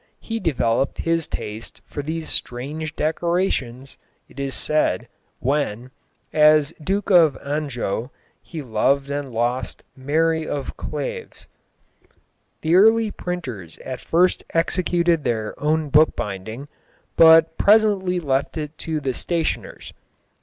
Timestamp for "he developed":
0.19-0.97